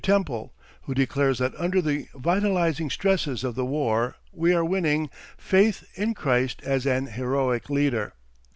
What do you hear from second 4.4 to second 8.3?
are winning "faith in Christ as an heroic leader.